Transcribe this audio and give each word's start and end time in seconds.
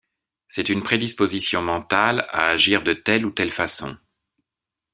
C'est 0.47 0.69
une 0.69 0.81
prédisposition 0.81 1.61
mentale 1.61 2.21
à 2.31 2.47
agir 2.47 2.81
de 2.81 2.93
telle 2.93 3.23
ou 3.23 3.29
telle 3.29 3.51
façon. 3.51 3.99